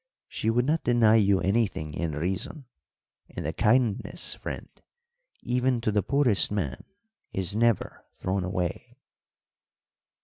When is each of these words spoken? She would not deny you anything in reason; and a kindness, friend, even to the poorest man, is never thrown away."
She 0.27 0.49
would 0.49 0.65
not 0.65 0.83
deny 0.83 1.17
you 1.17 1.41
anything 1.41 1.93
in 1.93 2.13
reason; 2.13 2.65
and 3.29 3.45
a 3.45 3.53
kindness, 3.53 4.33
friend, 4.33 4.67
even 5.43 5.79
to 5.81 5.91
the 5.91 6.01
poorest 6.01 6.51
man, 6.51 6.85
is 7.33 7.55
never 7.55 8.03
thrown 8.15 8.43
away." 8.43 8.97